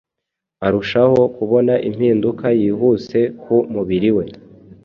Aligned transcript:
arushaho 0.65 1.19
kubona 1.35 1.73
impinduka 1.89 2.45
yihuse 2.59 3.19
ku 3.41 3.55
mubiri 3.73 4.09
we 4.17 4.25